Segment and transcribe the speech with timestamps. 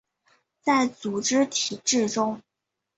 [0.63, 2.41] 在组织体制中